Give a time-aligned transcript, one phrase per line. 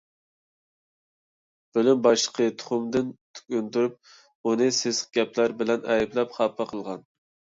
[1.77, 4.13] بۆلۈم باشلىقى تۇخۇمدىن تۈك ئۈندۈرۈپ،
[4.49, 7.05] ئۇنى سېسىق گەپلەر بىلەن ئەيىبلەپ خاپا قىلغان.